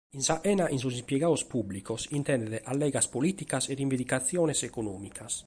In 0.17 0.23
sa 0.27 0.35
chena 0.43 0.65
cun 0.69 0.81
sos 0.83 0.95
impiegados 1.03 1.43
pùblicos 1.53 2.01
intendet 2.19 2.63
allegas 2.73 3.09
polìticas 3.13 3.63
e 3.65 3.73
rivendicatziones 3.81 4.59
econòmicas. 4.69 5.33